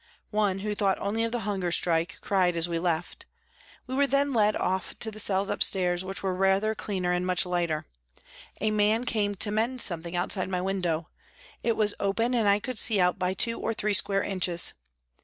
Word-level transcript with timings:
One, 0.31 0.57
who 0.65 0.73
thought 0.73 0.97
only 0.97 1.23
of 1.23 1.31
the 1.31 1.41
hunger 1.41 1.71
strike, 1.71 2.17
cried 2.21 2.55
as 2.55 2.67
we 2.67 2.79
left. 2.79 3.27
We 3.85 3.93
were 3.93 4.07
then 4.07 4.33
led 4.33 4.55
off 4.55 4.97
to 4.97 5.11
the 5.11 5.19
cells 5.19 5.51
upstairs, 5.51 6.03
which 6.03 6.23
were 6.23 6.33
rather 6.33 6.73
cleaner 6.73 7.11
and 7.13 7.23
much 7.23 7.45
lighter. 7.45 7.85
A 8.59 8.71
man 8.71 9.05
came 9.05 9.35
to 9.35 9.51
mend 9.51 9.79
something 9.83 10.15
outside 10.15 10.49
my 10.49 10.59
window; 10.59 11.09
it 11.61 11.77
was 11.77 11.93
open 11.99 12.33
and 12.33 12.47
I 12.47 12.57
could 12.57 12.79
see 12.79 12.99
out 12.99 13.19
by 13.19 13.35
two 13.35 13.59
or 13.59 13.75
three 13.75 13.93
square 13.93 14.23
inches. 14.23 14.73